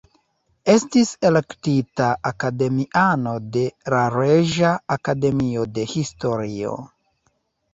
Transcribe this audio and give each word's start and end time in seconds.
Estis 0.75 1.09
elektita 1.29 2.07
akademiano 2.29 3.35
de 3.57 3.63
la 3.95 4.01
Reĝa 4.15 4.73
Akademio 4.97 5.67
de 5.77 5.89
Historio. 5.93 6.75